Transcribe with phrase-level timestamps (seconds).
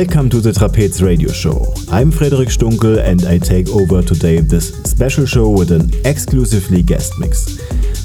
[0.00, 1.74] Welcome to the Trapez Radio Show.
[1.92, 7.18] I'm Frederic Stunkel and I take over today this special show with an exclusively guest
[7.18, 7.58] mix.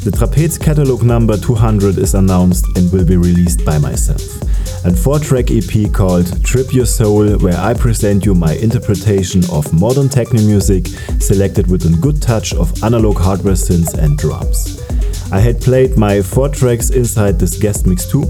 [0.04, 4.20] The Trapez catalog number 200 is announced and will be released by myself.
[4.84, 9.72] A four track EP called Trip Your Soul, where I present you my interpretation of
[9.72, 10.88] modern techno music
[11.22, 14.85] selected with a good touch of analog hardware synths and drums.
[15.32, 18.26] I had played my four tracks inside this guest mix too.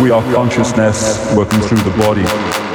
[0.00, 2.67] We are consciousness working through the body.